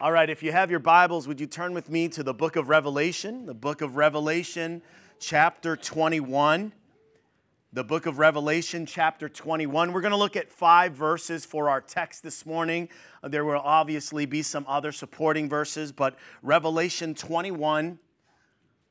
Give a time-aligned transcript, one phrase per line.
[0.00, 2.54] All right, if you have your Bibles, would you turn with me to the book
[2.54, 4.80] of Revelation, the book of Revelation,
[5.18, 6.72] chapter 21.
[7.72, 9.92] The book of Revelation, chapter 21.
[9.92, 12.88] We're going to look at five verses for our text this morning.
[13.24, 17.98] Uh, There will obviously be some other supporting verses, but Revelation 21,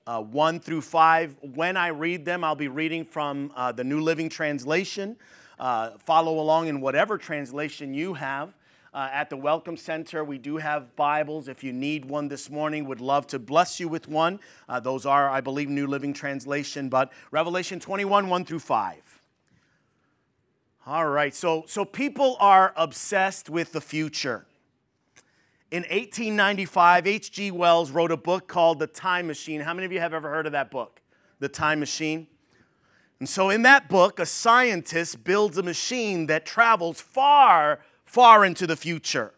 [0.08, 1.38] uh, 1 through 5.
[1.42, 5.16] When I read them, I'll be reading from uh, the New Living Translation.
[5.58, 8.57] Uh, follow along in whatever translation you have.
[8.98, 11.48] Uh, at the Welcome Center, we do have Bibles.
[11.48, 14.40] If you need one this morning, would love to bless you with one.
[14.68, 19.22] Uh, those are, I believe, New Living Translation, but Revelation 21, 1 through 5.
[20.88, 24.48] All right, so, so people are obsessed with the future.
[25.70, 27.52] In 1895, H.G.
[27.52, 29.62] Wells wrote a book called The Time Machine.
[29.62, 31.02] How many of you have ever heard of that book,
[31.38, 32.26] The Time Machine?
[33.20, 38.66] And so, in that book, a scientist builds a machine that travels far, far into
[38.66, 39.34] the future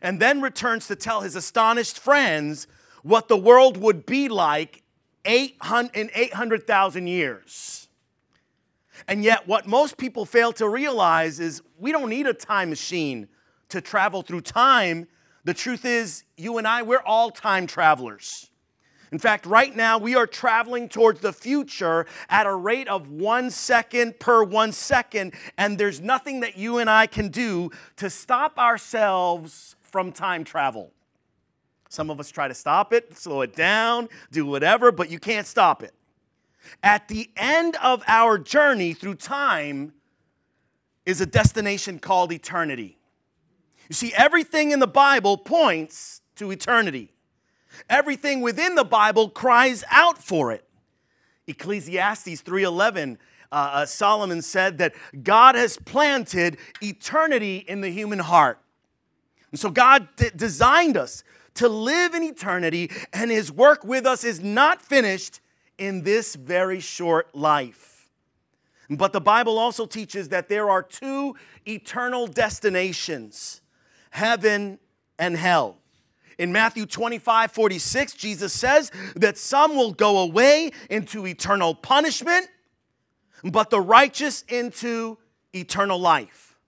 [0.00, 2.66] and then returns to tell his astonished friends
[3.02, 4.82] what the world would be like
[5.24, 7.88] 800, in 800,000 years.
[9.08, 13.28] And yet, what most people fail to realize is we don't need a time machine
[13.68, 15.08] to travel through time.
[15.44, 18.50] The truth is, you and I, we're all time travelers.
[19.12, 23.50] In fact, right now we are traveling towards the future at a rate of one
[23.50, 28.58] second per one second, and there's nothing that you and I can do to stop
[28.58, 30.92] ourselves from time travel.
[31.90, 35.46] Some of us try to stop it, slow it down, do whatever, but you can't
[35.46, 35.92] stop it.
[36.82, 39.92] At the end of our journey through time
[41.04, 42.96] is a destination called eternity.
[43.90, 47.12] You see, everything in the Bible points to eternity.
[47.88, 50.64] Everything within the Bible cries out for it.
[51.46, 53.18] Ecclesiastes 3:11
[53.50, 58.58] uh, uh, Solomon said that God has planted eternity in the human heart.
[59.50, 61.22] And so God d- designed us
[61.54, 65.40] to live in eternity and his work with us is not finished
[65.76, 68.08] in this very short life.
[68.88, 73.60] But the Bible also teaches that there are two eternal destinations
[74.10, 74.78] heaven
[75.18, 75.81] and hell.
[76.42, 82.48] In Matthew 25, 46, Jesus says that some will go away into eternal punishment,
[83.44, 85.18] but the righteous into
[85.52, 86.58] eternal life.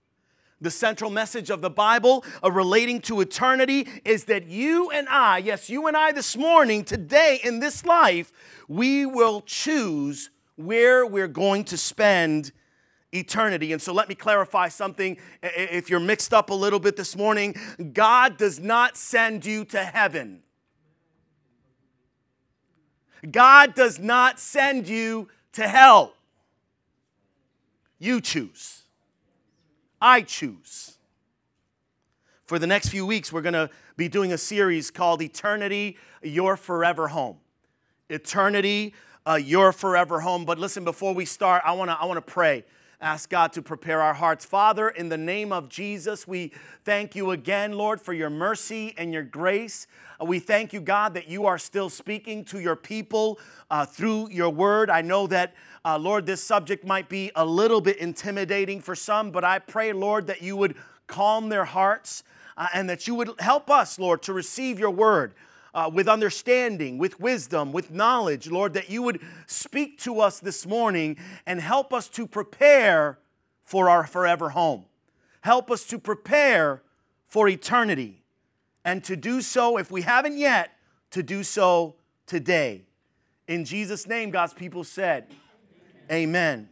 [0.61, 5.39] The central message of the Bible uh, relating to eternity is that you and I,
[5.39, 8.31] yes, you and I this morning, today in this life,
[8.69, 12.53] we will choose where we're going to spend
[13.15, 13.73] eternity.
[13.73, 15.17] And so let me clarify something.
[15.41, 17.55] If you're mixed up a little bit this morning,
[17.93, 20.41] God does not send you to heaven.
[23.31, 26.13] God does not send you to hell.
[27.97, 28.83] You choose.
[30.01, 30.97] I choose.
[32.45, 36.57] For the next few weeks, we're going to be doing a series called Eternity, Your
[36.57, 37.37] Forever Home.
[38.09, 38.93] Eternity,
[39.25, 40.45] uh, Your Forever Home.
[40.45, 42.63] But listen, before we start, I want to I want to pray.
[43.01, 44.45] Ask God to prepare our hearts.
[44.45, 46.53] Father, in the name of Jesus, we
[46.85, 49.85] thank you again, Lord, for your mercy and your grace.
[50.21, 53.37] Uh, We thank you, God, that you are still speaking to your people
[53.69, 54.89] uh, through your word.
[54.89, 59.29] I know that, uh, Lord, this subject might be a little bit intimidating for some,
[59.29, 60.75] but I pray, Lord, that you would
[61.07, 62.23] calm their hearts
[62.55, 65.33] uh, and that you would help us, Lord, to receive your word
[65.75, 70.65] uh, with understanding, with wisdom, with knowledge, Lord, that you would speak to us this
[70.65, 73.19] morning and help us to prepare
[73.65, 74.85] for our forever home.
[75.41, 76.81] Help us to prepare
[77.27, 78.23] for eternity
[78.85, 80.71] and to do so, if we haven't yet,
[81.11, 82.85] to do so today.
[83.47, 85.27] In Jesus' name, God's people said,
[86.09, 86.69] Amen.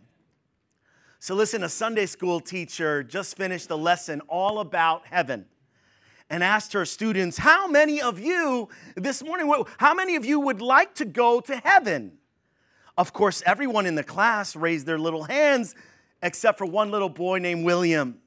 [1.20, 5.46] So, listen, a Sunday school teacher just finished a lesson all about heaven
[6.30, 10.62] and asked her students, How many of you this morning, how many of you would
[10.62, 12.18] like to go to heaven?
[12.98, 15.76] Of course, everyone in the class raised their little hands
[16.22, 18.20] except for one little boy named William.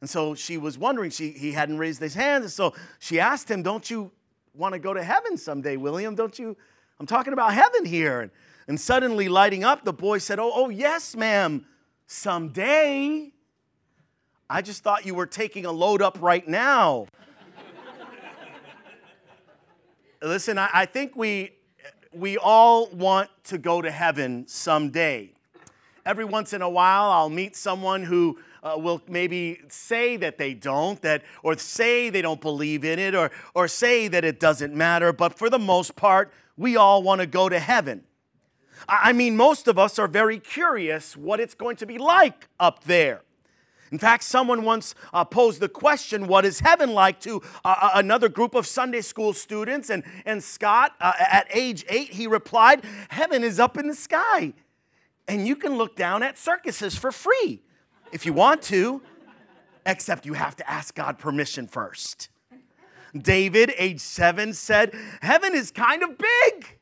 [0.00, 2.44] And so she was wondering, she, he hadn't raised his hand.
[2.44, 4.10] And so she asked him, Don't you
[4.54, 6.14] want to go to heaven someday, William?
[6.14, 6.56] Don't you?
[6.98, 8.20] I'm talking about heaven here.
[8.20, 8.30] And,
[8.66, 11.66] and suddenly, lighting up, the boy said, Oh, oh yes, ma'am,
[12.06, 13.32] someday.
[14.52, 17.06] I just thought you were taking a load up right now.
[20.20, 21.52] Listen, I, I think we,
[22.12, 25.32] we all want to go to heaven someday.
[26.04, 30.52] Every once in a while, I'll meet someone who uh, will maybe say that they
[30.52, 34.74] don't, that, or say they don't believe in it, or, or say that it doesn't
[34.74, 35.14] matter.
[35.14, 38.04] But for the most part, we all want to go to heaven.
[38.86, 42.48] I I mean, most of us are very curious what it's going to be like
[42.60, 43.22] up there.
[43.92, 47.90] In fact, someone once uh, posed the question, What is heaven like to uh, uh,
[47.94, 49.90] another group of Sunday school students?
[49.90, 54.54] And, and Scott, uh, at age eight, he replied, Heaven is up in the sky.
[55.28, 57.62] And you can look down at circuses for free
[58.12, 59.02] if you want to,
[59.84, 62.30] except you have to ask God permission first.
[63.14, 66.78] David, age seven, said, Heaven is kind of big.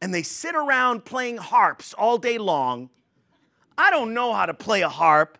[0.00, 2.88] And they sit around playing harps all day long.
[3.76, 5.38] I don't know how to play a harp,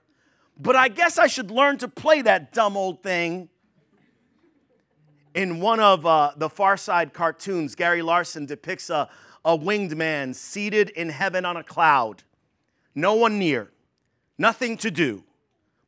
[0.62, 3.48] but I guess I should learn to play that dumb old thing.
[5.32, 9.08] In one of uh, the Far Side cartoons, Gary Larson depicts a,
[9.44, 12.24] a winged man seated in heaven on a cloud,
[12.94, 13.70] no one near,
[14.36, 15.24] nothing to do,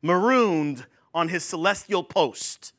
[0.01, 2.73] marooned on his celestial post.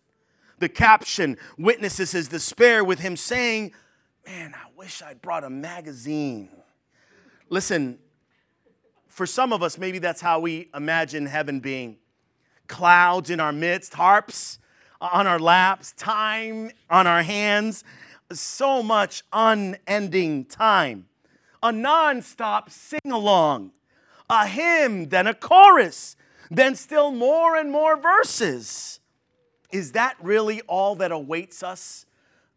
[0.59, 3.73] The caption witnesses his despair with him saying,
[4.27, 6.49] Man, I wish I'd brought a magazine.
[7.51, 7.99] Listen,
[9.15, 11.99] for some of us, maybe that's how we imagine heaven being
[12.67, 14.59] clouds in our midst, harps
[15.01, 17.85] on our laps, time on our hands,
[18.33, 21.07] so much unending time,
[21.63, 23.71] a non-stop sing along,
[24.29, 26.17] a hymn, then a chorus,
[26.51, 28.99] then still more and more verses.
[29.71, 32.05] Is that really all that awaits us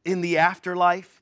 [0.04, 1.17] in the afterlife?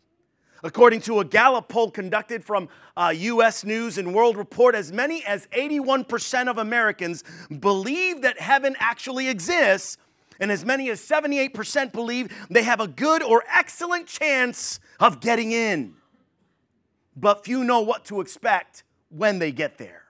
[0.66, 5.24] According to a Gallup poll conducted from uh, US News and World Report, as many
[5.24, 7.24] as 81% of Americans
[7.60, 10.00] believe that heaven actually exists,
[10.40, 15.52] and as many as 78% believe they have a good or excellent chance of getting
[15.52, 15.94] in.
[17.16, 20.05] But few know what to expect when they get there.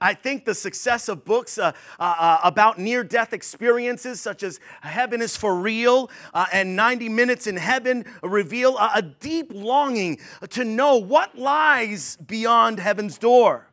[0.00, 4.60] I think the success of books uh, uh, uh about near death experiences, such as
[4.80, 10.18] Heaven is for Real uh, and 90 Minutes in Heaven, reveal a, a deep longing
[10.50, 13.66] to know what lies beyond heaven's door.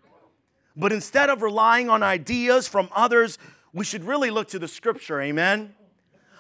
[0.75, 3.39] But instead of relying on ideas from others,
[3.74, 5.74] we should really look to the scripture, amen?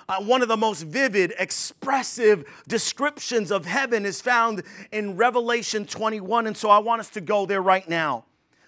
[0.09, 6.47] Uh, one of the most vivid, expressive descriptions of heaven is found in Revelation 21.
[6.47, 8.25] And so I want us to go there right now.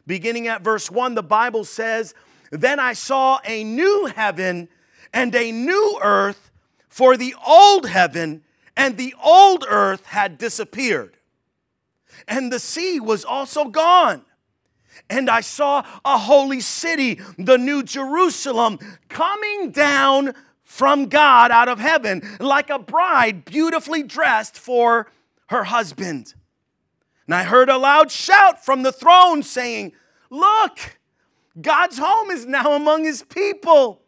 [0.09, 2.15] Beginning at verse 1, the Bible says,
[2.50, 4.67] Then I saw a new heaven
[5.13, 6.50] and a new earth,
[6.88, 8.41] for the old heaven
[8.75, 11.15] and the old earth had disappeared.
[12.27, 14.23] And the sea was also gone.
[15.11, 18.79] And I saw a holy city, the new Jerusalem,
[19.09, 20.33] coming down
[20.63, 25.11] from God out of heaven like a bride beautifully dressed for
[25.50, 26.33] her husband.
[27.30, 29.92] And I heard a loud shout from the throne saying,
[30.31, 30.98] Look,
[31.62, 34.02] God's home is now among his people.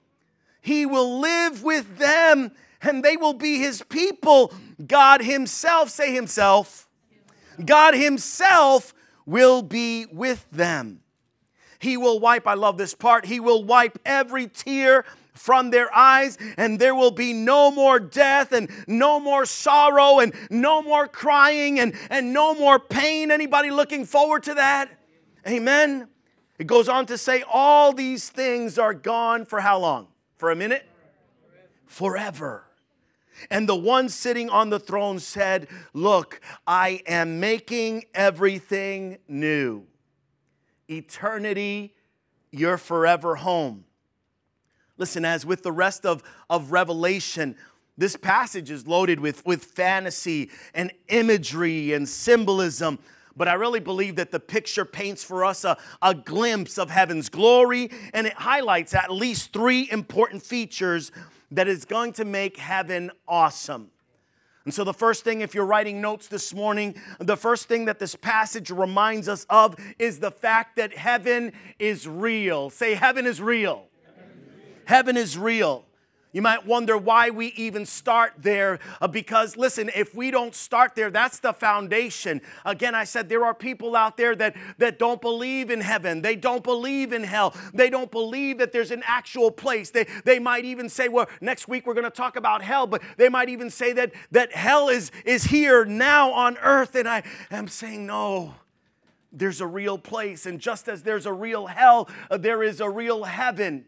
[0.60, 2.50] He will live with them
[2.82, 4.52] and they will be his people.
[4.88, 6.90] God himself, say himself,
[7.64, 8.92] God himself
[9.28, 11.02] will be with them.
[11.78, 15.06] He will wipe, I love this part, he will wipe every tear
[15.42, 20.34] from their eyes, and there will be no more death and no more sorrow and
[20.52, 23.32] no more crying and, and no more pain.
[23.32, 24.92] Anybody looking forward to that?
[25.48, 26.08] Amen.
[26.60, 30.10] It goes on to say, all these things are gone for how long?
[30.38, 30.88] For a minute?
[31.88, 32.64] Forever.
[33.50, 39.88] And the one sitting on the throne said, Look, I am making everything new.
[40.88, 41.96] Eternity,
[42.52, 43.86] your forever home.
[45.02, 47.56] Listen, as with the rest of, of Revelation,
[47.98, 53.00] this passage is loaded with, with fantasy and imagery and symbolism.
[53.36, 57.30] But I really believe that the picture paints for us a, a glimpse of heaven's
[57.30, 61.12] glory and it highlights at least three important features
[61.50, 63.90] that is going to make heaven awesome.
[64.66, 67.98] And so, the first thing, if you're writing notes this morning, the first thing that
[67.98, 72.70] this passage reminds us of is the fact that heaven is real.
[72.70, 73.88] Say, heaven is real.
[74.86, 75.86] Heaven is real.
[76.34, 80.96] You might wonder why we even start there uh, because, listen, if we don't start
[80.96, 82.42] there, that's the foundation.
[82.64, 86.22] Again, I said there are people out there that, that don't believe in heaven.
[86.22, 87.54] They don't believe in hell.
[87.74, 89.92] They don't believe that there's an actual place.
[89.92, 93.02] They, they might even say, well, next week we're going to talk about hell, but
[93.18, 96.96] they might even say that, that hell is, is here now on earth.
[96.96, 98.56] And I am saying, no,
[99.34, 100.46] there's a real place.
[100.46, 103.86] And just as there's a real hell, uh, there is a real heaven.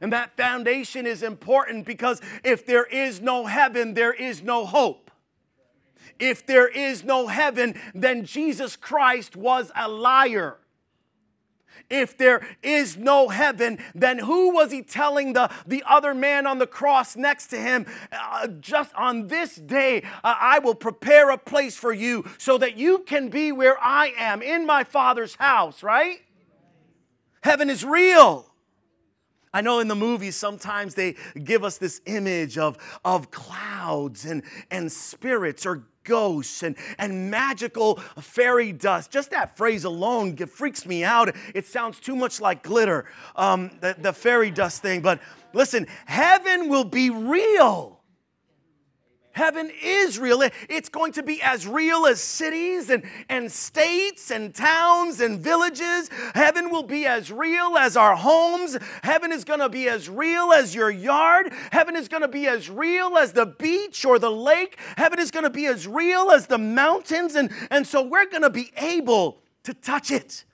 [0.00, 5.10] And that foundation is important because if there is no heaven, there is no hope.
[6.18, 10.58] If there is no heaven, then Jesus Christ was a liar.
[11.88, 16.58] If there is no heaven, then who was he telling the, the other man on
[16.58, 17.86] the cross next to him?
[18.12, 22.76] Uh, just on this day, uh, I will prepare a place for you so that
[22.76, 26.20] you can be where I am in my Father's house, right?
[27.42, 28.49] Heaven is real.
[29.52, 34.42] I know in the movies sometimes they give us this image of, of clouds and,
[34.70, 39.10] and spirits or ghosts and, and magical fairy dust.
[39.10, 41.34] Just that phrase alone freaks me out.
[41.54, 45.02] It sounds too much like glitter, um, the, the fairy dust thing.
[45.02, 45.20] But
[45.52, 47.99] listen, heaven will be real.
[49.40, 50.42] Heaven is real.
[50.68, 56.10] It's going to be as real as cities and, and states and towns and villages.
[56.34, 58.76] Heaven will be as real as our homes.
[59.02, 61.54] Heaven is going to be as real as your yard.
[61.72, 64.78] Heaven is going to be as real as the beach or the lake.
[64.98, 67.34] Heaven is going to be as real as the mountains.
[67.34, 70.44] And, and so we're going to be able to touch it.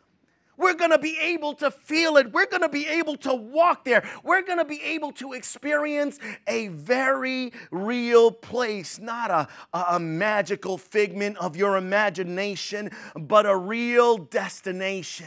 [0.56, 2.32] We're going to be able to feel it.
[2.32, 4.08] We're going to be able to walk there.
[4.22, 10.78] We're going to be able to experience a very real place, not a, a, magical
[10.78, 15.26] figment of your imagination, but a real destination.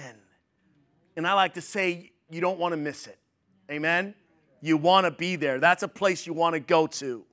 [1.15, 3.19] And I like to say, you don't want to miss it.
[3.69, 4.15] Amen?
[4.62, 5.59] You want to be there.
[5.59, 7.25] That's a place you want to go to.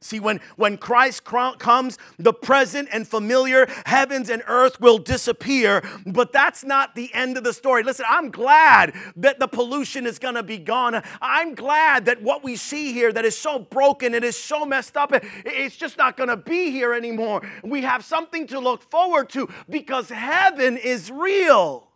[0.00, 6.32] See, when, when Christ comes, the present and familiar heavens and earth will disappear, but
[6.32, 7.82] that's not the end of the story.
[7.82, 11.02] Listen, I'm glad that the pollution is going to be gone.
[11.20, 14.96] I'm glad that what we see here that is so broken, it is so messed
[14.96, 17.42] up, it's just not going to be here anymore.
[17.64, 21.88] We have something to look forward to because heaven is real.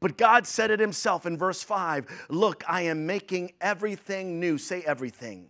[0.00, 4.56] But God said it himself in verse 5 Look, I am making everything new.
[4.58, 5.48] Say everything.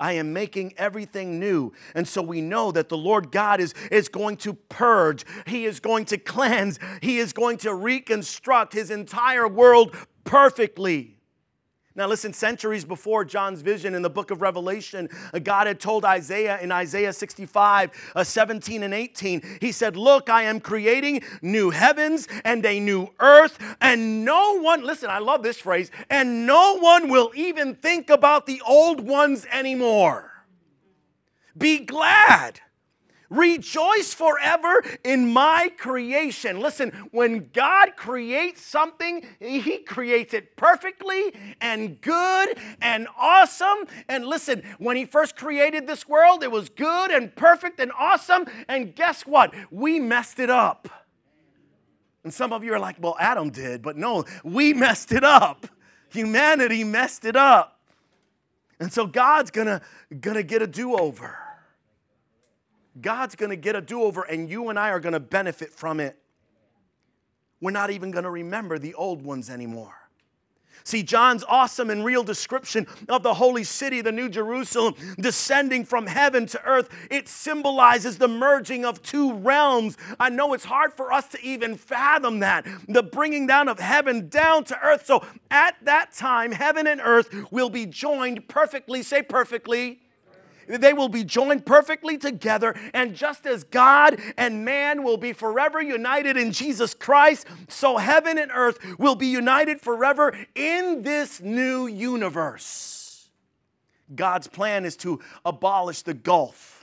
[0.00, 1.72] I am making everything new.
[1.94, 5.78] And so we know that the Lord God is, is going to purge, He is
[5.78, 11.19] going to cleanse, He is going to reconstruct His entire world perfectly.
[12.00, 15.10] Now, listen, centuries before John's vision in the book of Revelation,
[15.42, 20.44] God had told Isaiah in Isaiah 65, uh, 17 and 18, He said, Look, I
[20.44, 25.58] am creating new heavens and a new earth, and no one, listen, I love this
[25.58, 30.32] phrase, and no one will even think about the old ones anymore.
[31.54, 32.60] Be glad
[33.30, 36.58] Rejoice forever in my creation.
[36.58, 43.86] Listen, when God creates something, He creates it perfectly and good and awesome.
[44.08, 48.46] And listen, when He first created this world, it was good and perfect and awesome.
[48.68, 49.54] And guess what?
[49.70, 50.88] We messed it up.
[52.24, 55.66] And some of you are like, well, Adam did, but no, we messed it up.
[56.10, 57.80] Humanity messed it up.
[58.80, 59.82] And so God's gonna,
[60.20, 61.38] gonna get a do over.
[63.00, 65.72] God's going to get a do over, and you and I are going to benefit
[65.72, 66.16] from it.
[67.60, 69.94] We're not even going to remember the old ones anymore.
[70.82, 76.06] See, John's awesome and real description of the holy city, the New Jerusalem, descending from
[76.06, 79.98] heaven to earth, it symbolizes the merging of two realms.
[80.18, 84.28] I know it's hard for us to even fathom that, the bringing down of heaven
[84.28, 85.04] down to earth.
[85.06, 90.00] So at that time, heaven and earth will be joined perfectly, say perfectly,
[90.78, 92.74] they will be joined perfectly together.
[92.94, 98.38] And just as God and man will be forever united in Jesus Christ, so heaven
[98.38, 103.28] and earth will be united forever in this new universe.
[104.14, 106.79] God's plan is to abolish the gulf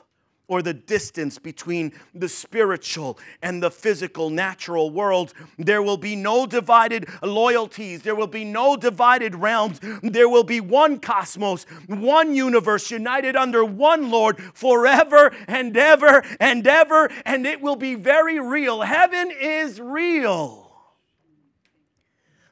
[0.47, 5.33] or the distance between the spiritual and the physical, natural worlds.
[5.57, 8.01] There will be no divided loyalties.
[8.01, 9.79] There will be no divided realms.
[10.01, 16.65] There will be one cosmos, one universe, united under one Lord forever and ever and
[16.65, 17.09] ever.
[17.25, 18.81] And it will be very real.
[18.81, 20.63] Heaven is real.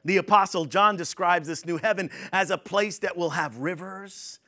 [0.04, 4.38] The Apostle John describes this new heaven as a place that will have rivers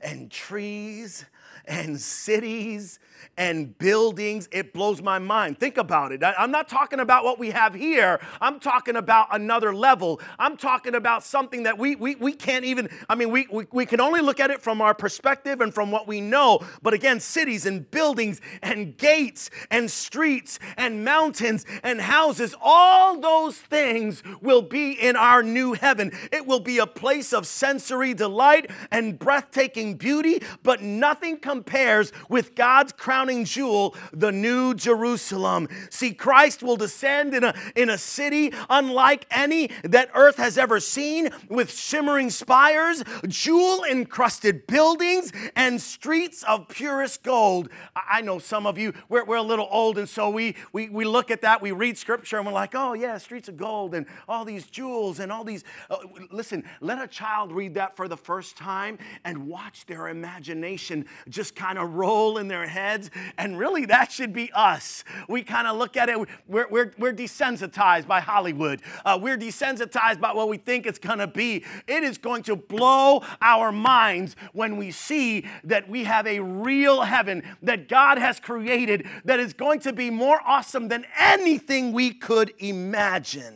[0.00, 1.26] and trees
[1.66, 2.98] and cities
[3.36, 4.48] and buildings.
[4.52, 5.58] It blows my mind.
[5.58, 6.22] Think about it.
[6.24, 8.20] I'm not talking about what we have here.
[8.40, 10.20] I'm talking about another level.
[10.38, 13.86] I'm talking about something that we, we, we can't even, I mean, we, we, we
[13.86, 16.60] can only look at it from our perspective and from what we know.
[16.82, 23.56] But again, cities and buildings and gates and streets and mountains and houses, all those
[23.56, 26.12] things will be in our new heaven.
[26.32, 32.54] It will be a place of sensory delight and breathtaking beauty, but nothing compares with
[32.54, 35.68] God's crowning jewel, the New Jerusalem.
[35.90, 40.80] See, Christ will descend in a, in a city unlike any that earth has ever
[40.80, 47.68] seen, with shimmering spires, jewel encrusted buildings, and streets of purest gold.
[47.94, 51.04] I know some of you, we're, we're a little old, and so we, we, we
[51.04, 54.06] look at that, we read scripture, and we're like, oh, yeah, streets of gold, and
[54.26, 55.64] all these jewels, and all these.
[55.90, 55.98] Uh,
[56.30, 61.41] listen, let a child read that for the first time and watch their imagination just
[61.50, 63.10] kind of roll in their heads.
[63.38, 65.04] And really, that should be us.
[65.28, 70.20] We kind of look at it, we're, we're, we're desensitized by Hollywood, uh, we're desensitized
[70.20, 71.64] by what we think it's going to be.
[71.86, 77.02] It is going to blow our minds when we see that we have a real
[77.02, 82.12] heaven that God has created that is going to be more awesome than anything we
[82.12, 83.54] could imagine.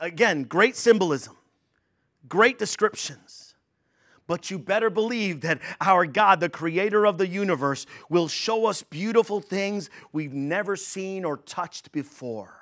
[0.00, 1.36] Again, great symbolism,
[2.28, 3.37] great descriptions.
[4.28, 8.82] But you better believe that our God, the creator of the universe, will show us
[8.82, 12.54] beautiful things we've never seen or touched before.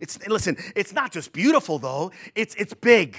[0.00, 3.18] It's, listen, it's not just beautiful though, it's, it's big.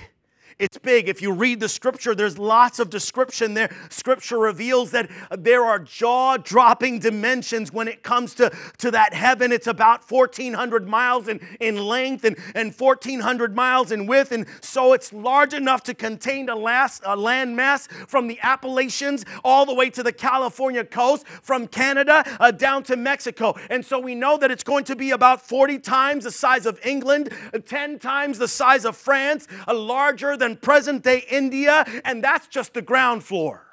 [0.57, 1.09] It's big.
[1.09, 3.75] If you read the scripture, there's lots of description there.
[3.89, 9.51] Scripture reveals that there are jaw dropping dimensions when it comes to, to that heaven.
[9.51, 14.31] It's about 1,400 miles in, in length and, and 1,400 miles in width.
[14.31, 19.25] And so it's large enough to contain a, last, a land mass from the Appalachians
[19.43, 23.55] all the way to the California coast, from Canada uh, down to Mexico.
[23.69, 26.79] And so we know that it's going to be about 40 times the size of
[26.85, 27.33] England,
[27.65, 32.47] 10 times the size of France, a larger than than present day India, and that's
[32.47, 33.65] just the ground floor.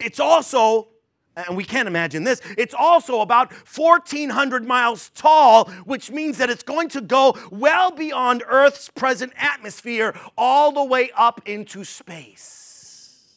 [0.00, 0.88] It's also
[1.36, 2.40] and we can't imagine this.
[2.56, 8.44] It's also about 1,400 miles tall, which means that it's going to go well beyond
[8.46, 13.34] Earth's present atmosphere, all the way up into space.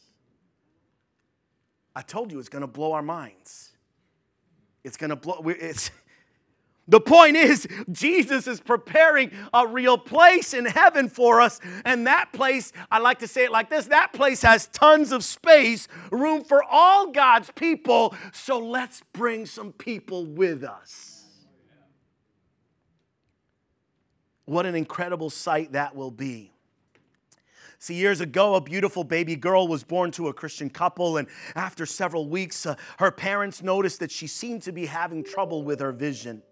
[1.96, 3.72] I told you it's going to blow our minds.
[4.84, 5.42] It's going to blow.
[5.48, 5.90] It's,
[6.88, 11.60] the point is, Jesus is preparing a real place in heaven for us.
[11.84, 15.22] And that place, I like to say it like this that place has tons of
[15.22, 18.16] space, room for all God's people.
[18.32, 21.24] So let's bring some people with us.
[24.46, 26.52] What an incredible sight that will be.
[27.80, 31.86] See, years ago, a beautiful baby girl was born to a Christian couple, and after
[31.86, 35.92] several weeks, uh, her parents noticed that she seemed to be having trouble with her
[35.92, 36.42] vision.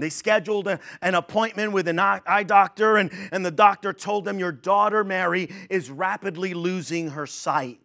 [0.00, 4.38] They scheduled a, an appointment with an eye doctor, and, and the doctor told them,
[4.38, 7.80] Your daughter, Mary, is rapidly losing her sight.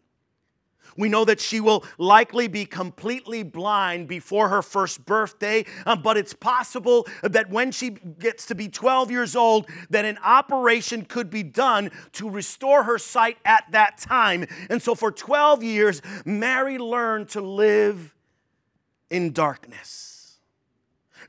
[0.98, 6.15] We know that she will likely be completely blind before her first birthday, uh, but
[6.15, 11.30] it's possible that when she gets to be 12 years old, that an operation could
[11.30, 14.45] be done to restore her sight at that time.
[14.69, 18.15] And so for 12 years, Mary learned to live
[19.10, 20.14] in darkness.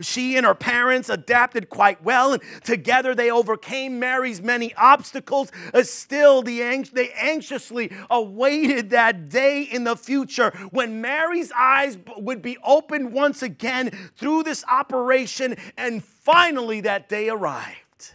[0.01, 5.51] She and her parents adapted quite well, and together they overcame Mary's many obstacles.
[5.73, 6.59] Uh, still, the,
[6.93, 13.43] they anxiously awaited that day in the future when Mary's eyes would be opened once
[13.43, 18.13] again through this operation, and finally that day arrived.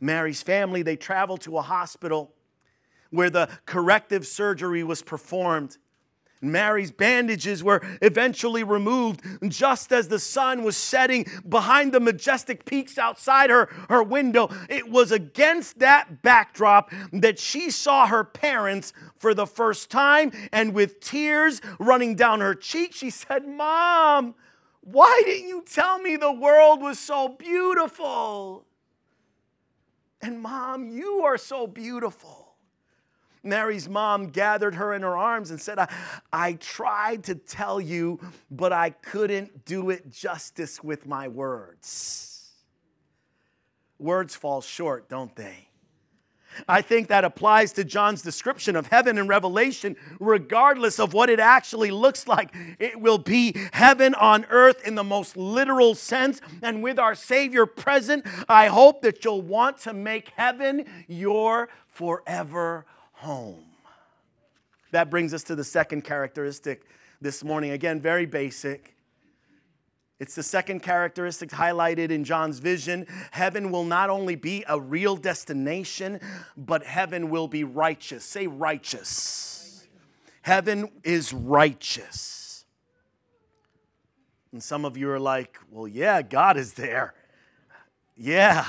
[0.00, 2.32] Mary's family, they traveled to a hospital
[3.10, 5.76] where the corrective surgery was performed.
[6.40, 12.96] Mary's bandages were eventually removed just as the sun was setting behind the majestic peaks
[12.96, 14.48] outside her, her window.
[14.68, 20.72] It was against that backdrop that she saw her parents for the first time, and
[20.72, 24.34] with tears running down her cheek, she said, Mom,
[24.80, 28.64] why didn't you tell me the world was so beautiful?
[30.22, 32.49] And mom, you are so beautiful.
[33.42, 35.88] Mary's mom gathered her in her arms and said, I,
[36.32, 42.50] I tried to tell you, but I couldn't do it justice with my words.
[43.98, 45.68] Words fall short, don't they?
[46.68, 51.38] I think that applies to John's description of heaven in Revelation, regardless of what it
[51.38, 52.52] actually looks like.
[52.78, 56.40] It will be heaven on earth in the most literal sense.
[56.62, 62.84] And with our Savior present, I hope that you'll want to make heaven your forever
[63.20, 63.64] home.
[64.92, 66.84] That brings us to the second characteristic
[67.20, 67.72] this morning.
[67.72, 68.96] Again, very basic.
[70.18, 73.06] It's the second characteristic highlighted in John's vision.
[73.30, 76.18] Heaven will not only be a real destination,
[76.56, 78.24] but heaven will be righteous.
[78.24, 79.86] Say righteous.
[80.42, 82.64] Heaven is righteous.
[84.52, 87.14] And some of you are like, well, yeah, God is there.
[88.16, 88.64] Yeah.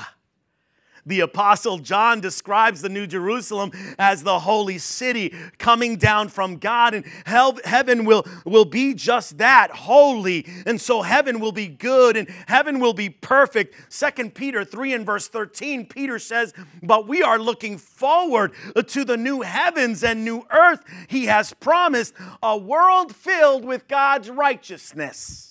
[1.05, 6.93] The Apostle John describes the New Jerusalem as the holy city coming down from God,
[6.93, 10.45] and heaven will, will be just that holy.
[10.65, 13.75] And so heaven will be good and heaven will be perfect.
[13.91, 18.53] Second Peter 3 and verse 13, Peter says, But we are looking forward
[18.87, 24.29] to the new heavens and new earth he has promised, a world filled with God's
[24.29, 25.50] righteousness.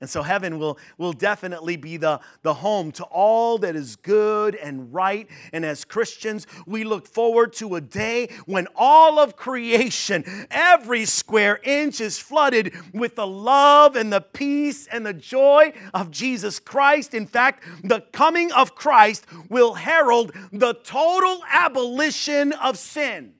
[0.00, 4.54] And so heaven will, will definitely be the, the home to all that is good
[4.54, 5.28] and right.
[5.52, 11.58] And as Christians, we look forward to a day when all of creation, every square
[11.64, 17.12] inch, is flooded with the love and the peace and the joy of Jesus Christ.
[17.12, 23.34] In fact, the coming of Christ will herald the total abolition of sin.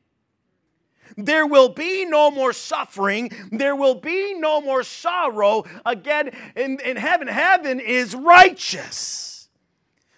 [1.18, 3.32] There will be no more suffering.
[3.50, 5.64] There will be no more sorrow.
[5.84, 9.48] Again, in, in heaven, heaven is righteous.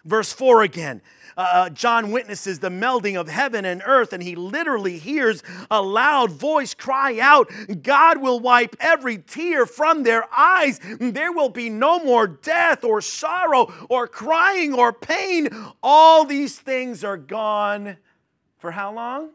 [0.04, 1.00] Verse 4 again.
[1.38, 5.80] Uh, uh, John witnesses the melding of heaven and earth, and he literally hears a
[5.80, 7.50] loud voice cry out,
[7.82, 10.80] God will wipe every tear from their eyes.
[10.98, 15.48] There will be no more death or sorrow or crying or pain.
[15.82, 17.96] All these things are gone
[18.58, 19.30] for how long?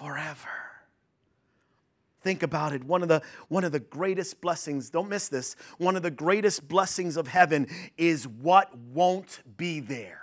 [0.00, 0.48] Forever.
[2.22, 2.84] Think about it.
[2.84, 6.68] One of, the, one of the greatest blessings, don't miss this, one of the greatest
[6.68, 10.20] blessings of heaven is what won't be there.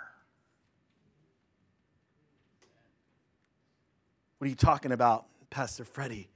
[4.38, 6.28] What are you talking about, Pastor Freddie?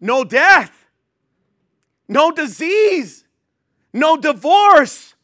[0.00, 0.86] No death,
[2.06, 3.24] no disease,
[3.92, 5.14] no divorce,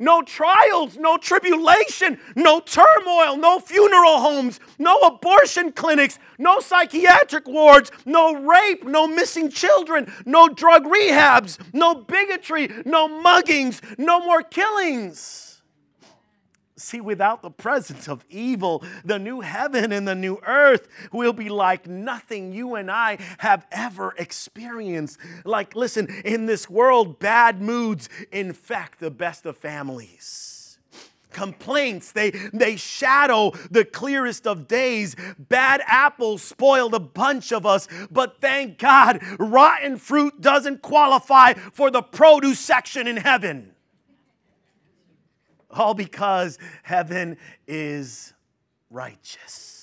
[0.00, 7.92] no trials, no tribulation, no turmoil, no funeral homes, no abortion clinics, no psychiatric wards,
[8.04, 15.49] no rape, no missing children, no drug rehabs, no bigotry, no muggings, no more killings.
[16.80, 21.50] See, without the presence of evil, the new heaven and the new earth will be
[21.50, 25.18] like nothing you and I have ever experienced.
[25.44, 30.78] Like, listen, in this world, bad moods infect the best of families.
[31.32, 35.14] Complaints, they, they shadow the clearest of days.
[35.38, 41.90] Bad apples spoiled a bunch of us, but thank God, rotten fruit doesn't qualify for
[41.90, 43.74] the produce section in heaven.
[45.70, 48.32] All because heaven is
[48.90, 49.79] righteous.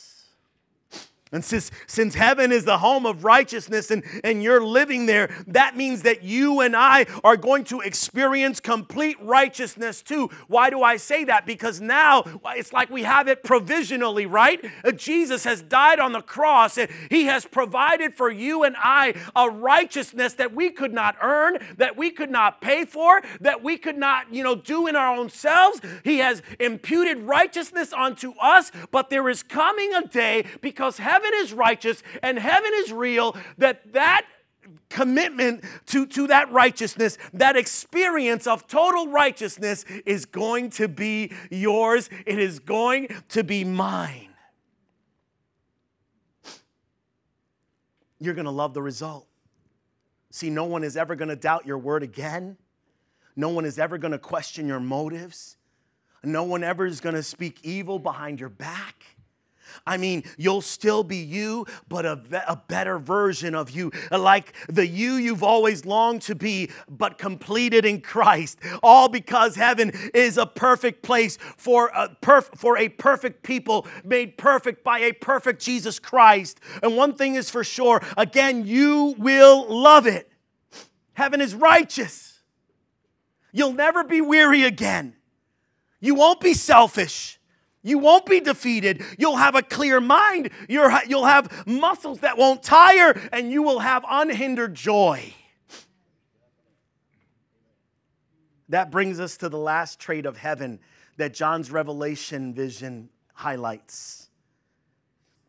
[1.32, 5.76] And since, since heaven is the home of righteousness and, and you're living there, that
[5.76, 10.30] means that you and I are going to experience complete righteousness too.
[10.48, 11.46] Why do I say that?
[11.46, 12.24] Because now
[12.56, 14.63] it's like we have it provisionally, right?
[14.86, 19.13] Uh, Jesus has died on the cross and he has provided for you and I
[19.36, 23.78] a righteousness that we could not earn, that we could not pay for, that we
[23.78, 25.82] could not, you know, do in our own selves.
[26.04, 31.32] He has imputed righteousness onto us, but there is coming a day because heaven heaven
[31.39, 34.25] is righteous and heaven is real, that that
[34.89, 42.10] commitment to, to that righteousness, that experience of total righteousness is going to be yours.
[42.25, 44.30] It is going to be mine.
[48.19, 49.27] You're going to love the result.
[50.32, 52.58] See, no one is ever going to doubt your word again.
[53.36, 55.58] No one is ever going to question your motives.
[56.23, 59.16] No one ever is going to speak evil behind your back.
[59.86, 64.88] I mean, you'll still be you, but a, a better version of you, like the
[64.88, 68.60] you you've always longed to be, but completed in Christ.
[68.82, 74.38] All because heaven is a perfect place for a, perf- for a perfect people made
[74.38, 76.60] perfect by a perfect Jesus Christ.
[76.82, 80.32] And one thing is for sure again, you will love it.
[81.13, 82.40] Heaven is righteous.
[83.52, 85.16] You'll never be weary again.
[86.00, 87.37] You won't be selfish.
[87.88, 89.02] You won't be defeated.
[89.17, 90.50] You'll have a clear mind.
[90.67, 95.34] you will have muscles that won't tire, and you will have unhindered joy.
[98.67, 100.82] That brings us to the last trait of heaven
[101.15, 104.28] that John's revelation vision highlights.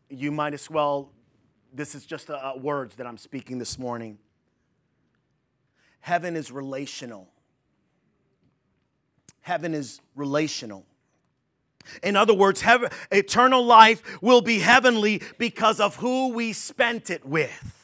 [0.09, 1.11] You might as well,
[1.73, 4.17] this is just a, a words that I'm speaking this morning.
[5.99, 7.27] Heaven is relational.
[9.41, 10.85] Heaven is relational.
[12.03, 17.25] In other words, heaven, eternal life will be heavenly because of who we spent it
[17.25, 17.79] with.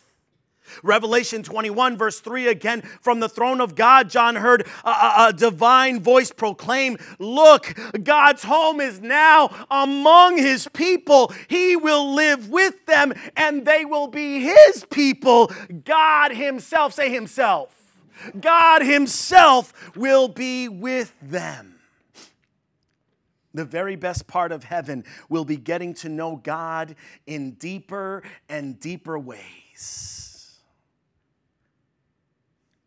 [0.84, 5.34] Revelation 21, verse 3 again, from the throne of God, John heard a, a, a,
[5.34, 11.34] divine voice proclaim, Look, God's home is now among his people.
[11.48, 15.52] He will live with them, and they will be his people.
[15.84, 18.00] God himself, say himself,
[18.40, 21.75] God himself will be with them
[23.56, 28.80] the very best part of heaven will be getting to know God in deeper and
[28.80, 30.60] deeper ways.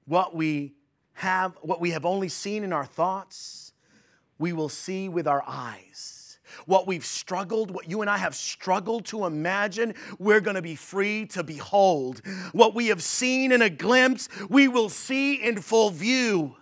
[0.07, 0.74] What we
[1.14, 3.72] have, what we have only seen in our thoughts,
[4.38, 6.38] we will see with our eyes.
[6.66, 10.74] what we've struggled, what you and I have struggled to imagine, we're going to be
[10.74, 12.22] free to behold.
[12.52, 16.57] What we have seen in a glimpse, we will see in full view.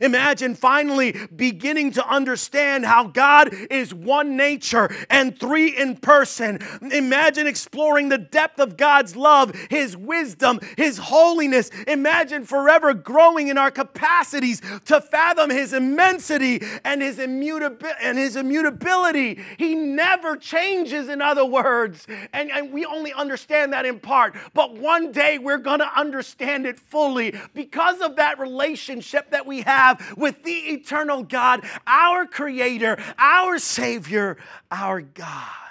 [0.00, 6.60] Imagine finally beginning to understand how God is one nature and three in person.
[6.92, 11.70] Imagine exploring the depth of God's love, His wisdom, His holiness.
[11.88, 18.36] Imagine forever growing in our capacities to fathom His immensity and His, immutabi- and his
[18.36, 19.40] immutability.
[19.58, 22.06] He never changes, in other words.
[22.32, 24.36] And, and we only understand that in part.
[24.54, 29.62] But one day we're going to understand it fully because of that relationship that we
[29.62, 34.36] have have with the eternal God, our Creator, our Savior,
[34.70, 35.69] our God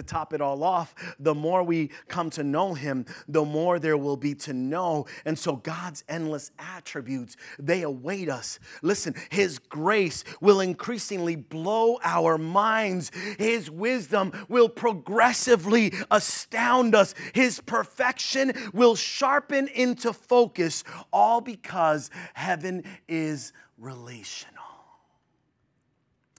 [0.00, 3.96] to top it all off, the more we come to know him, the more there
[3.96, 5.06] will be to know.
[5.24, 8.58] And so God's endless attributes, they await us.
[8.82, 13.12] Listen, his grace will increasingly blow our minds.
[13.38, 17.14] His wisdom will progressively astound us.
[17.34, 24.59] His perfection will sharpen into focus, all because heaven is relational.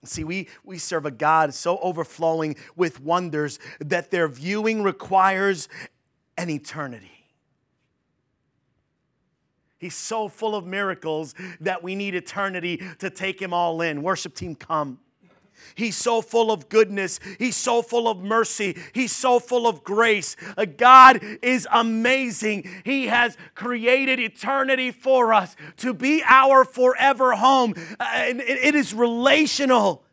[0.04, 5.70] See, we, we serve a God so overflowing with wonders that their viewing requires
[6.38, 7.12] an eternity.
[9.78, 14.04] He's so full of miracles that we need eternity to take him all in.
[14.04, 15.00] Worship team, come.
[15.76, 17.20] He's so full of goodness.
[17.40, 18.78] He's so full of mercy.
[18.94, 20.36] He's so full of grace.
[20.78, 22.70] God is amazing.
[22.84, 27.74] He has created eternity for us to be our forever home.
[28.00, 30.04] Uh, and it is relational.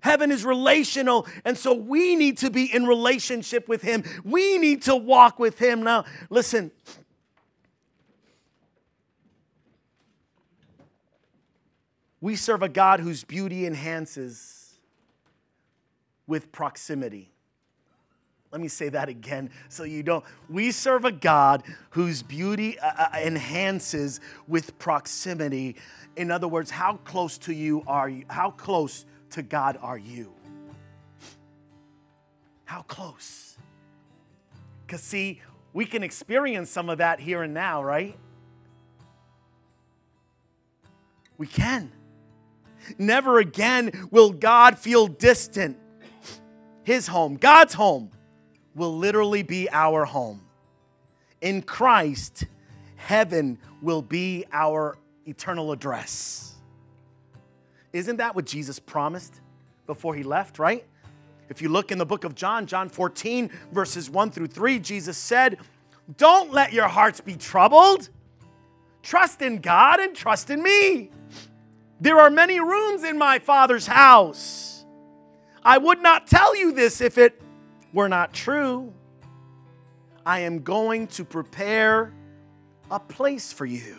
[0.00, 1.26] Heaven is relational.
[1.44, 4.04] And so we need to be in relationship with Him.
[4.24, 5.82] We need to walk with Him.
[5.82, 6.70] Now, listen.
[12.20, 14.57] We serve a God whose beauty enhances
[16.28, 17.32] with proximity.
[18.52, 20.24] Let me say that again so you don't.
[20.48, 25.76] We serve a God whose beauty uh, uh, enhances with proximity.
[26.16, 28.24] In other words, how close to you are you?
[28.28, 30.32] How close to God are you?
[32.64, 33.58] How close?
[34.86, 35.42] Because, see,
[35.74, 38.16] we can experience some of that here and now, right?
[41.36, 41.92] We can.
[42.96, 45.78] Never again will God feel distant
[46.88, 48.10] his home, God's home,
[48.74, 50.40] will literally be our home.
[51.42, 52.46] In Christ,
[52.96, 54.96] heaven will be our
[55.26, 56.54] eternal address.
[57.92, 59.38] Isn't that what Jesus promised
[59.86, 60.82] before he left, right?
[61.50, 65.18] If you look in the book of John, John 14, verses 1 through 3, Jesus
[65.18, 65.58] said,
[66.16, 68.08] Don't let your hearts be troubled.
[69.02, 71.10] Trust in God and trust in me.
[72.00, 74.77] There are many rooms in my Father's house.
[75.68, 77.42] I would not tell you this if it
[77.92, 78.90] were not true.
[80.24, 82.10] I am going to prepare
[82.90, 83.98] a place for you.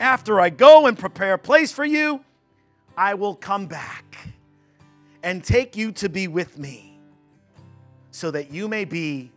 [0.00, 2.24] After I go and prepare a place for you,
[2.96, 4.16] I will come back
[5.22, 6.98] and take you to be with me
[8.10, 9.30] so that you may be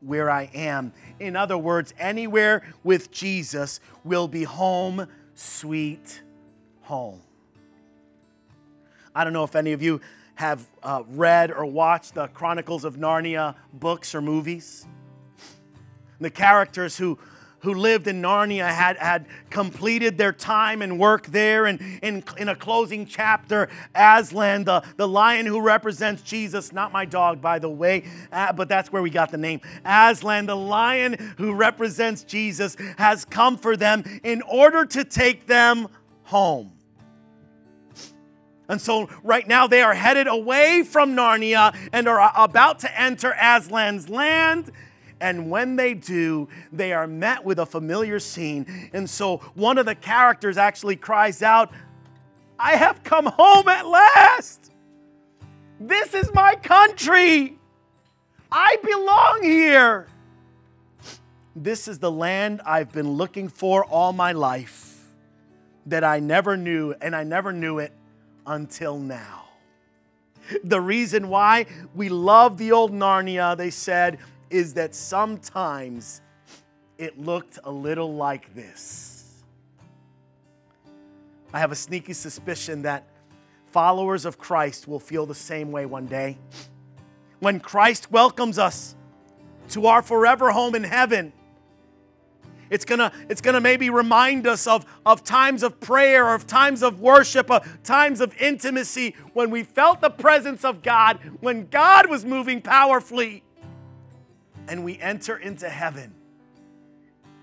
[0.00, 0.94] where I am.
[1.20, 6.22] In other words, anywhere with Jesus will be home, sweet
[6.80, 7.20] home.
[9.18, 10.00] I don't know if any of you
[10.36, 14.86] have uh, read or watched the Chronicles of Narnia books or movies.
[16.20, 17.18] The characters who
[17.62, 21.66] who lived in Narnia had, had completed their time and work there.
[21.66, 27.04] And in, in a closing chapter, Aslan, the, the lion who represents Jesus, not my
[27.04, 29.60] dog, by the way, uh, but that's where we got the name.
[29.84, 35.88] Aslan, the lion who represents Jesus, has come for them in order to take them
[36.22, 36.77] home.
[38.68, 43.32] And so, right now, they are headed away from Narnia and are about to enter
[43.32, 44.70] Aslan's land.
[45.20, 48.90] And when they do, they are met with a familiar scene.
[48.92, 51.72] And so, one of the characters actually cries out,
[52.58, 54.70] I have come home at last.
[55.80, 57.56] This is my country.
[58.52, 60.08] I belong here.
[61.56, 65.06] This is the land I've been looking for all my life
[65.86, 67.92] that I never knew, and I never knew it
[68.48, 69.44] until now.
[70.64, 74.18] The reason why we love the old Narnia, they said,
[74.50, 76.22] is that sometimes
[76.96, 79.42] it looked a little like this.
[81.52, 83.04] I have a sneaky suspicion that
[83.66, 86.38] followers of Christ will feel the same way one day.
[87.40, 88.96] When Christ welcomes us
[89.70, 91.32] to our forever home in heaven,
[92.70, 97.00] It's gonna, it's gonna maybe remind us of, of times of prayer, of times of
[97.00, 102.24] worship, of times of intimacy when we felt the presence of God, when God was
[102.24, 103.42] moving powerfully.
[104.68, 106.14] And we enter into heaven.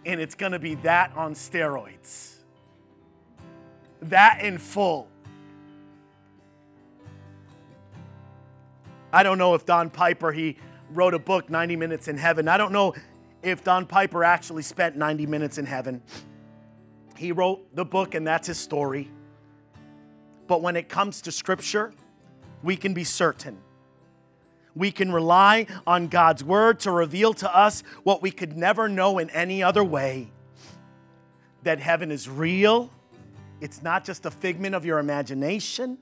[0.05, 2.35] And it's gonna be that on steroids.
[4.03, 5.07] That in full.
[9.11, 10.57] I don't know if Don Piper, he
[10.91, 12.47] wrote a book, 90 Minutes in Heaven.
[12.47, 12.93] I don't know
[13.45, 16.01] if Don Piper actually spent 90 minutes in heaven.
[17.15, 19.09] He wrote the book, and that's his story.
[20.47, 21.93] But when it comes to Scripture,
[22.63, 23.57] we can be certain.
[24.75, 29.19] We can rely on God's Word to reveal to us what we could never know
[29.19, 30.31] in any other way
[31.63, 32.91] that heaven is real,
[33.59, 35.97] it's not just a figment of your imagination,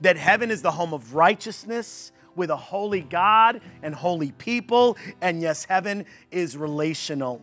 [0.00, 4.96] that heaven is the home of righteousness with a holy God and holy people.
[5.20, 7.42] And yes, heaven is relational,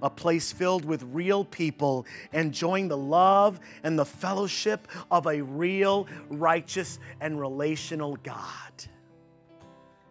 [0.00, 6.06] a place filled with real people enjoying the love and the fellowship of a real,
[6.30, 8.72] righteous, and relational God.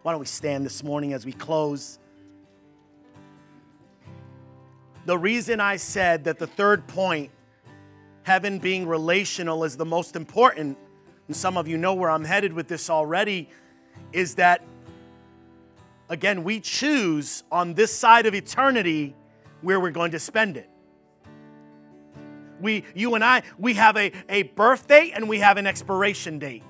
[0.02, 1.98] Why don't we stand this morning as we close?
[5.06, 7.30] The reason I said that the third point,
[8.24, 10.76] heaven being relational, is the most important,
[11.28, 13.48] and some of you know where I'm headed with this already
[14.12, 14.62] is that,
[16.08, 19.14] again, we choose on this side of eternity
[19.62, 20.68] where we're going to spend it.
[22.60, 26.38] We, you and I, we have a, a birth date and we have an expiration
[26.38, 26.64] date.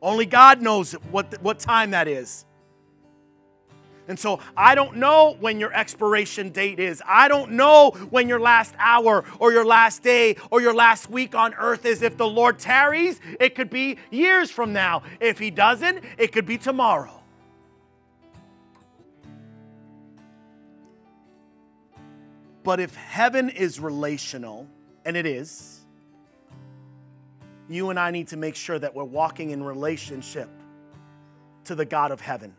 [0.00, 2.44] Only God knows what, what time that is.
[4.08, 7.02] And so I don't know when your expiration date is.
[7.06, 11.34] I don't know when your last hour or your last day or your last week
[11.34, 12.02] on earth is.
[12.02, 15.02] If the Lord tarries, it could be years from now.
[15.20, 17.22] If He doesn't, it could be tomorrow.
[22.64, 24.66] But if heaven is relational,
[25.04, 25.80] and it is,
[27.68, 30.50] you and I need to make sure that we're walking in relationship
[31.64, 32.54] to the God of heaven.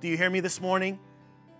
[0.00, 1.00] Do you hear me this morning?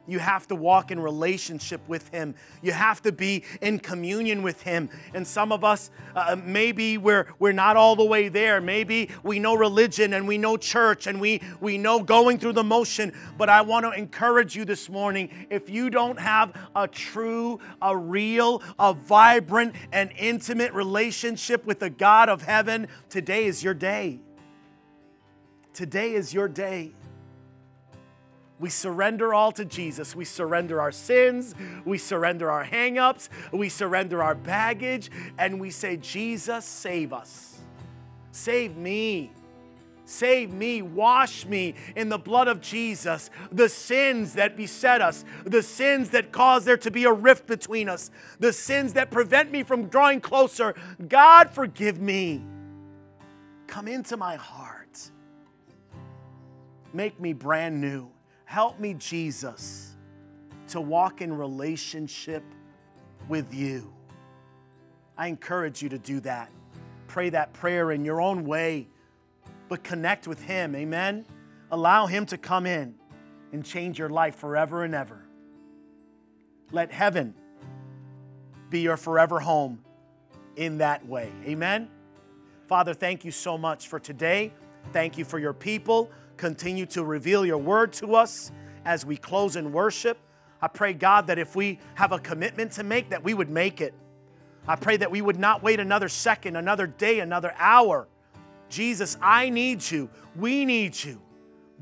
[0.07, 2.35] You have to walk in relationship with Him.
[2.63, 4.89] You have to be in communion with Him.
[5.13, 8.61] And some of us, uh, maybe we're, we're not all the way there.
[8.61, 12.65] Maybe we know religion and we know church and we, we know going through the
[12.65, 13.13] motion.
[13.37, 17.95] But I want to encourage you this morning if you don't have a true, a
[17.95, 24.21] real, a vibrant, and intimate relationship with the God of heaven, today is your day.
[25.75, 26.95] Today is your day.
[28.61, 30.17] We surrender all to Jesus.
[30.17, 31.55] We surrender our sins.
[31.85, 33.29] We surrender our hangups.
[33.53, 35.11] We surrender our baggage.
[35.39, 37.61] And we say, Jesus, save us.
[38.33, 39.33] Save me.
[40.05, 43.29] Save me, wash me in the blood of Jesus.
[43.53, 47.91] The sins that beset us, the sins that cause there to be a rift between
[47.91, 50.75] us, the sins that prevent me from drawing closer.
[51.09, 52.43] God, forgive me.
[53.67, 55.11] Come into my heart.
[56.95, 58.09] Make me brand new.
[58.49, 59.95] Help me, Jesus,
[60.69, 62.43] to walk in relationship
[63.29, 63.93] with you.
[65.19, 66.51] I encourage you to do that.
[67.09, 68.89] Pray that prayer in your own way,
[69.69, 70.75] but connect with Him.
[70.75, 71.27] Amen.
[71.71, 72.95] Allow Him to come in
[73.53, 75.23] and change your life forever and ever.
[76.73, 77.35] Let heaven
[78.71, 79.85] be your forever home
[80.57, 81.31] in that way.
[81.45, 81.91] Amen.
[82.67, 84.55] Father, thank you so much for today.
[84.95, 86.11] Thank you for your people.
[86.39, 88.53] Continue to reveal your word to us
[88.85, 90.19] as we close in worship.
[90.63, 93.81] I pray, God, that if we have a commitment to make, that we would make
[93.81, 93.93] it.
[94.67, 98.09] I pray that we would not wait another second, another day, another hour.
[98.69, 100.11] Jesus, I need you.
[100.37, 101.21] We need you.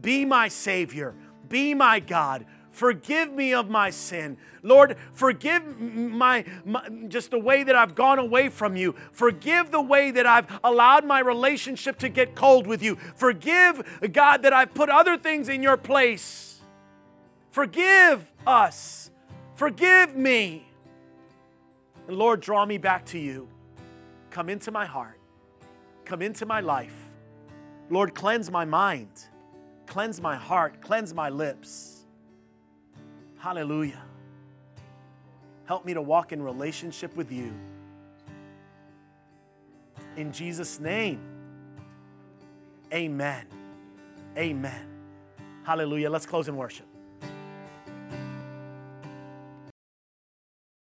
[0.00, 1.14] Be my Savior.
[1.48, 2.46] Be my God.
[2.76, 4.36] Forgive me of my sin.
[4.62, 8.94] Lord, forgive my, my, just the way that I've gone away from you.
[9.12, 12.96] Forgive the way that I've allowed my relationship to get cold with you.
[13.14, 16.60] Forgive, God, that I've put other things in your place.
[17.50, 19.10] Forgive us.
[19.54, 20.68] Forgive me.
[22.08, 23.48] And Lord, draw me back to you.
[24.28, 25.18] Come into my heart.
[26.04, 26.94] Come into my life.
[27.88, 29.08] Lord, cleanse my mind.
[29.86, 30.82] Cleanse my heart.
[30.82, 31.95] Cleanse my lips.
[33.46, 34.02] Hallelujah.
[35.66, 37.54] Help me to walk in relationship with you.
[40.16, 41.20] In Jesus' name,
[42.92, 43.46] amen.
[44.36, 44.88] Amen.
[45.62, 46.10] Hallelujah.
[46.10, 46.85] Let's close in worship.